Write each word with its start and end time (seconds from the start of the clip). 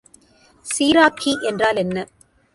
சீராக்கி 0.65 1.33
என்றால் 1.41 1.75
என்ன? 1.75 1.97